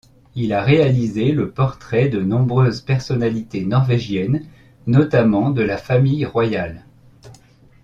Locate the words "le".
1.31-1.51